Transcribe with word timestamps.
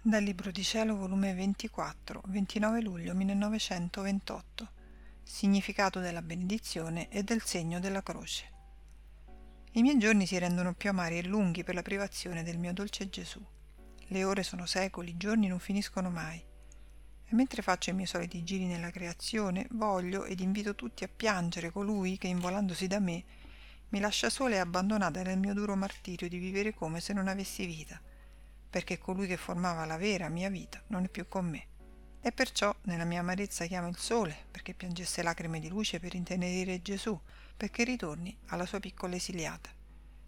Dal 0.00 0.22
Libro 0.22 0.52
di 0.52 0.62
Cielo, 0.62 0.94
volume 0.94 1.34
24, 1.34 2.22
29 2.28 2.80
luglio 2.82 3.14
1928. 3.16 4.70
Significato 5.24 5.98
della 5.98 6.22
benedizione 6.22 7.08
e 7.08 7.24
del 7.24 7.42
segno 7.42 7.80
della 7.80 8.00
croce. 8.00 8.52
I 9.72 9.82
miei 9.82 9.98
giorni 9.98 10.24
si 10.24 10.38
rendono 10.38 10.72
più 10.72 10.90
amari 10.90 11.18
e 11.18 11.24
lunghi 11.24 11.64
per 11.64 11.74
la 11.74 11.82
privazione 11.82 12.44
del 12.44 12.58
mio 12.58 12.72
dolce 12.72 13.10
Gesù. 13.10 13.44
Le 14.06 14.24
ore 14.24 14.44
sono 14.44 14.66
secoli, 14.66 15.10
i 15.10 15.16
giorni 15.16 15.48
non 15.48 15.58
finiscono 15.58 16.10
mai. 16.10 16.38
E 16.38 17.34
mentre 17.34 17.60
faccio 17.60 17.90
i 17.90 17.94
miei 17.94 18.06
soliti 18.06 18.44
giri 18.44 18.66
nella 18.66 18.92
creazione, 18.92 19.66
voglio 19.72 20.24
ed 20.26 20.38
invito 20.38 20.76
tutti 20.76 21.02
a 21.02 21.10
piangere 21.14 21.72
colui 21.72 22.18
che, 22.18 22.28
involandosi 22.28 22.86
da 22.86 23.00
me, 23.00 23.24
mi 23.88 23.98
lascia 23.98 24.30
sola 24.30 24.54
e 24.54 24.58
abbandonata 24.58 25.22
nel 25.22 25.40
mio 25.40 25.54
duro 25.54 25.74
martirio 25.74 26.28
di 26.28 26.38
vivere 26.38 26.72
come 26.72 27.00
se 27.00 27.12
non 27.12 27.26
avessi 27.26 27.66
vita 27.66 28.00
perché 28.70 28.98
colui 28.98 29.26
che 29.26 29.36
formava 29.36 29.84
la 29.84 29.96
vera 29.96 30.28
mia 30.28 30.50
vita 30.50 30.82
non 30.88 31.04
è 31.04 31.08
più 31.08 31.26
con 31.28 31.46
me. 31.46 31.66
E 32.20 32.32
perciò 32.32 32.74
nella 32.82 33.04
mia 33.04 33.20
amarezza 33.20 33.66
chiamo 33.66 33.88
il 33.88 33.96
sole, 33.96 34.36
perché 34.50 34.74
piangesse 34.74 35.22
lacrime 35.22 35.60
di 35.60 35.68
luce 35.68 36.00
per 36.00 36.14
intenerire 36.14 36.82
Gesù, 36.82 37.18
perché 37.56 37.84
ritorni 37.84 38.36
alla 38.46 38.66
sua 38.66 38.80
piccola 38.80 39.14
esiliata. 39.14 39.70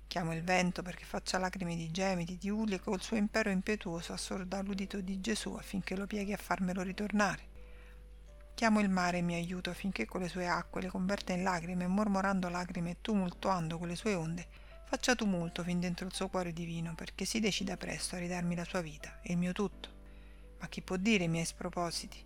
Chiamo 0.06 0.32
il 0.32 0.42
vento 0.42 0.82
perché 0.82 1.04
faccia 1.04 1.38
lacrime 1.38 1.76
di 1.76 1.90
gemiti, 1.90 2.36
di 2.36 2.50
urli 2.50 2.74
e 2.74 2.80
col 2.80 3.00
suo 3.00 3.16
impero 3.16 3.50
impetuoso 3.50 4.12
assorda 4.12 4.60
l'udito 4.60 5.00
di 5.00 5.20
Gesù 5.20 5.54
affinché 5.54 5.94
lo 5.94 6.06
pieghi 6.06 6.32
a 6.32 6.36
farmelo 6.36 6.82
ritornare. 6.82 7.48
Chiamo 8.54 8.80
il 8.80 8.90
mare 8.90 9.22
mi 9.22 9.34
aiuto 9.34 9.70
affinché 9.70 10.06
con 10.06 10.20
le 10.20 10.28
sue 10.28 10.48
acque 10.48 10.82
le 10.82 10.88
converta 10.88 11.32
in 11.32 11.42
lacrime, 11.42 11.86
mormorando 11.86 12.48
lacrime 12.48 12.90
e 12.90 12.96
tumultuando 13.00 13.78
con 13.78 13.88
le 13.88 13.96
sue 13.96 14.14
onde, 14.14 14.48
faccia 14.90 15.14
tumulto 15.14 15.62
fin 15.62 15.78
dentro 15.78 16.04
il 16.04 16.12
suo 16.12 16.26
cuore 16.26 16.52
divino 16.52 16.96
perché 16.96 17.24
si 17.24 17.38
decida 17.38 17.76
presto 17.76 18.16
a 18.16 18.18
ridarmi 18.18 18.56
la 18.56 18.64
sua 18.64 18.80
vita 18.80 19.20
e 19.22 19.30
il 19.34 19.38
mio 19.38 19.52
tutto. 19.52 19.88
Ma 20.58 20.66
chi 20.66 20.82
può 20.82 20.96
dire 20.96 21.22
i 21.22 21.28
miei 21.28 21.44
spropositi? 21.44 22.20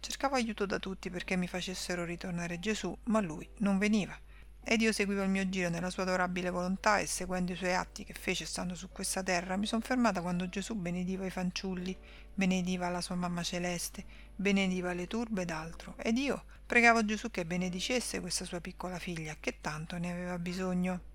Cercavo 0.00 0.34
aiuto 0.34 0.66
da 0.66 0.80
tutti 0.80 1.08
perché 1.08 1.36
mi 1.36 1.46
facessero 1.46 2.04
ritornare 2.04 2.58
Gesù, 2.58 2.92
ma 3.04 3.20
lui 3.20 3.48
non 3.58 3.78
veniva. 3.78 4.18
Ed 4.64 4.80
io 4.80 4.90
seguivo 4.90 5.22
il 5.22 5.28
mio 5.28 5.48
giro 5.48 5.68
nella 5.68 5.88
sua 5.88 6.02
adorabile 6.02 6.50
volontà 6.50 6.98
e 6.98 7.06
seguendo 7.06 7.52
i 7.52 7.56
suoi 7.56 7.74
atti 7.74 8.02
che 8.02 8.12
fece 8.12 8.44
stando 8.44 8.74
su 8.74 8.88
questa 8.88 9.22
terra, 9.22 9.56
mi 9.56 9.66
son 9.66 9.80
fermata 9.80 10.20
quando 10.20 10.48
Gesù 10.48 10.74
benediva 10.74 11.24
i 11.24 11.30
fanciulli, 11.30 11.96
benediva 12.34 12.88
la 12.88 13.02
sua 13.02 13.14
mamma 13.14 13.44
celeste, 13.44 14.04
benediva 14.34 14.92
le 14.94 15.06
turbe 15.06 15.42
ed 15.42 15.50
altro. 15.50 15.94
Ed 15.98 16.18
io 16.18 16.42
pregavo 16.66 17.04
Gesù 17.04 17.30
che 17.30 17.46
benedicesse 17.46 18.18
questa 18.18 18.44
sua 18.44 18.60
piccola 18.60 18.98
figlia, 18.98 19.36
che 19.38 19.60
tanto 19.60 19.96
ne 19.96 20.10
aveva 20.10 20.40
bisogno. 20.40 21.12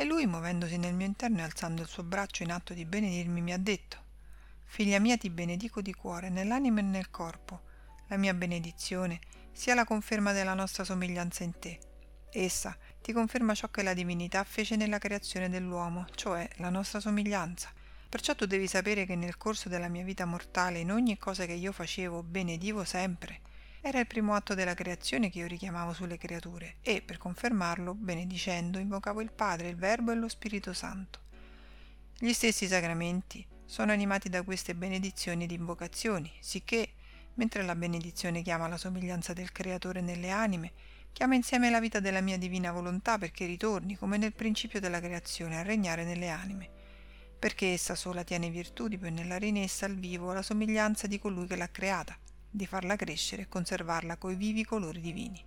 E 0.00 0.04
lui, 0.04 0.26
muovendosi 0.26 0.78
nel 0.78 0.94
mio 0.94 1.06
interno 1.06 1.40
e 1.40 1.42
alzando 1.42 1.82
il 1.82 1.88
suo 1.88 2.04
braccio 2.04 2.44
in 2.44 2.52
atto 2.52 2.72
di 2.72 2.84
benedirmi, 2.84 3.40
mi 3.40 3.52
ha 3.52 3.58
detto 3.58 3.96
Figlia 4.62 5.00
mia, 5.00 5.16
ti 5.16 5.28
benedico 5.28 5.82
di 5.82 5.92
cuore, 5.92 6.28
nell'anima 6.28 6.78
e 6.78 6.84
nel 6.84 7.10
corpo. 7.10 7.62
La 8.06 8.16
mia 8.16 8.32
benedizione 8.32 9.18
sia 9.50 9.74
la 9.74 9.84
conferma 9.84 10.30
della 10.30 10.54
nostra 10.54 10.84
somiglianza 10.84 11.42
in 11.42 11.58
te. 11.58 11.80
Essa 12.30 12.78
ti 13.02 13.12
conferma 13.12 13.56
ciò 13.56 13.70
che 13.72 13.82
la 13.82 13.92
divinità 13.92 14.44
fece 14.44 14.76
nella 14.76 14.98
creazione 14.98 15.48
dell'uomo, 15.48 16.06
cioè 16.14 16.48
la 16.58 16.70
nostra 16.70 17.00
somiglianza. 17.00 17.72
Perciò 18.08 18.36
tu 18.36 18.46
devi 18.46 18.68
sapere 18.68 19.04
che 19.04 19.16
nel 19.16 19.36
corso 19.36 19.68
della 19.68 19.88
mia 19.88 20.04
vita 20.04 20.24
mortale, 20.26 20.78
in 20.78 20.92
ogni 20.92 21.18
cosa 21.18 21.44
che 21.44 21.54
io 21.54 21.72
facevo, 21.72 22.22
benedivo 22.22 22.84
sempre 22.84 23.40
era 23.88 24.00
il 24.00 24.06
primo 24.06 24.34
atto 24.34 24.54
della 24.54 24.74
creazione 24.74 25.30
che 25.30 25.38
io 25.38 25.46
richiamavo 25.46 25.94
sulle 25.94 26.18
creature 26.18 26.76
e, 26.82 27.00
per 27.00 27.16
confermarlo, 27.16 27.94
benedicendo, 27.94 28.78
invocavo 28.78 29.22
il 29.22 29.32
Padre, 29.32 29.70
il 29.70 29.76
Verbo 29.76 30.12
e 30.12 30.14
lo 30.14 30.28
Spirito 30.28 30.74
Santo. 30.74 31.20
Gli 32.18 32.32
stessi 32.34 32.66
sacramenti 32.66 33.46
sono 33.64 33.90
animati 33.92 34.28
da 34.28 34.42
queste 34.42 34.74
benedizioni 34.74 35.44
ed 35.44 35.52
invocazioni, 35.52 36.30
sicché, 36.40 36.92
mentre 37.34 37.62
la 37.62 37.74
benedizione 37.74 38.42
chiama 38.42 38.68
la 38.68 38.76
somiglianza 38.76 39.32
del 39.32 39.52
Creatore 39.52 40.02
nelle 40.02 40.28
anime, 40.28 40.72
chiama 41.12 41.34
insieme 41.34 41.70
la 41.70 41.80
vita 41.80 41.98
della 41.98 42.20
mia 42.20 42.36
divina 42.36 42.70
volontà 42.70 43.16
perché 43.16 43.46
ritorni, 43.46 43.96
come 43.96 44.18
nel 44.18 44.34
principio 44.34 44.80
della 44.80 45.00
creazione, 45.00 45.56
a 45.56 45.62
regnare 45.62 46.04
nelle 46.04 46.28
anime, 46.28 46.68
perché 47.38 47.72
essa 47.72 47.94
sola 47.94 48.22
tiene 48.22 48.50
virtù 48.50 48.86
di 48.86 48.98
pennellare 48.98 49.46
in 49.46 49.56
essa 49.56 49.86
al 49.86 49.94
vivo 49.96 50.34
la 50.34 50.42
somiglianza 50.42 51.06
di 51.06 51.18
colui 51.18 51.46
che 51.46 51.56
l'ha 51.56 51.70
creata, 51.70 52.18
di 52.50 52.66
farla 52.66 52.96
crescere 52.96 53.42
e 53.42 53.48
conservarla 53.48 54.16
coi 54.16 54.34
vivi 54.34 54.64
colori 54.64 55.00
divini. 55.00 55.44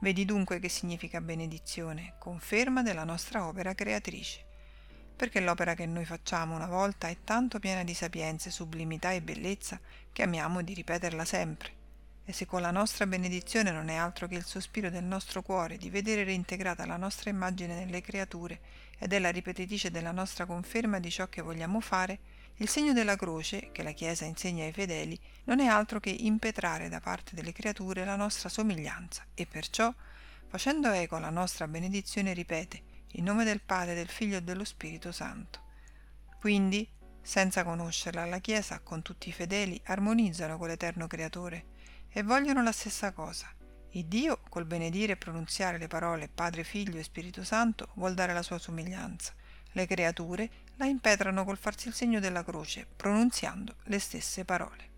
Vedi 0.00 0.24
dunque 0.24 0.60
che 0.60 0.68
significa 0.68 1.20
benedizione, 1.20 2.14
conferma 2.18 2.82
della 2.82 3.04
nostra 3.04 3.46
opera 3.46 3.74
creatrice, 3.74 4.44
perché 5.16 5.40
l'opera 5.40 5.74
che 5.74 5.86
noi 5.86 6.04
facciamo 6.04 6.54
una 6.54 6.68
volta 6.68 7.08
è 7.08 7.16
tanto 7.24 7.58
piena 7.58 7.82
di 7.82 7.94
sapienza, 7.94 8.50
sublimità 8.50 9.10
e 9.10 9.20
bellezza 9.20 9.80
che 10.12 10.22
amiamo 10.22 10.62
di 10.62 10.74
ripeterla 10.74 11.24
sempre. 11.24 11.76
E 12.24 12.32
se 12.32 12.46
con 12.46 12.60
la 12.60 12.70
nostra 12.70 13.06
benedizione 13.06 13.72
non 13.72 13.88
è 13.88 13.96
altro 13.96 14.28
che 14.28 14.36
il 14.36 14.44
sospiro 14.44 14.90
del 14.90 15.02
nostro 15.02 15.42
cuore 15.42 15.78
di 15.78 15.90
vedere 15.90 16.24
reintegrata 16.24 16.86
la 16.86 16.96
nostra 16.96 17.30
immagine 17.30 17.74
nelle 17.74 18.00
creature 18.00 18.60
ed 18.98 19.12
è 19.12 19.18
la 19.18 19.30
ripetitrice 19.30 19.90
della 19.90 20.12
nostra 20.12 20.44
conferma 20.44 21.00
di 21.00 21.10
ciò 21.10 21.28
che 21.28 21.42
vogliamo 21.42 21.80
fare, 21.80 22.18
il 22.60 22.68
segno 22.68 22.92
della 22.92 23.16
croce, 23.16 23.70
che 23.72 23.82
la 23.82 23.92
Chiesa 23.92 24.24
insegna 24.24 24.64
ai 24.64 24.72
fedeli, 24.72 25.18
non 25.44 25.60
è 25.60 25.66
altro 25.66 26.00
che 26.00 26.10
impetrare 26.10 26.88
da 26.88 27.00
parte 27.00 27.34
delle 27.34 27.52
creature 27.52 28.04
la 28.04 28.16
nostra 28.16 28.48
somiglianza 28.48 29.24
e 29.34 29.46
perciò, 29.46 29.92
facendo 30.48 30.90
eco 30.90 31.16
alla 31.16 31.30
nostra 31.30 31.68
benedizione, 31.68 32.32
ripete 32.32 32.82
in 33.12 33.24
nome 33.24 33.44
del 33.44 33.60
Padre, 33.60 33.94
del 33.94 34.08
Figlio 34.08 34.38
e 34.38 34.42
dello 34.42 34.64
Spirito 34.64 35.12
Santo. 35.12 35.66
Quindi, 36.40 36.88
senza 37.22 37.62
conoscerla, 37.62 38.24
la 38.24 38.38
Chiesa, 38.38 38.80
con 38.80 39.02
tutti 39.02 39.28
i 39.28 39.32
fedeli, 39.32 39.80
armonizzano 39.84 40.58
con 40.58 40.66
l'Eterno 40.66 41.06
Creatore 41.06 41.76
e 42.08 42.22
vogliono 42.22 42.62
la 42.62 42.72
stessa 42.72 43.12
cosa. 43.12 43.48
Il 43.90 44.06
Dio, 44.06 44.40
col 44.48 44.66
benedire 44.66 45.12
e 45.12 45.16
pronunziare 45.16 45.78
le 45.78 45.86
parole 45.86 46.28
Padre, 46.28 46.64
Figlio 46.64 46.98
e 46.98 47.04
Spirito 47.04 47.44
Santo, 47.44 47.90
vuol 47.94 48.14
dare 48.14 48.32
la 48.32 48.42
sua 48.42 48.58
somiglianza. 48.58 49.32
Le 49.78 49.86
creature 49.86 50.50
la 50.74 50.86
impetrano 50.86 51.44
col 51.44 51.56
farsi 51.56 51.86
il 51.86 51.94
segno 51.94 52.18
della 52.18 52.42
croce, 52.42 52.84
pronunziando 52.96 53.76
le 53.84 54.00
stesse 54.00 54.44
parole. 54.44 54.97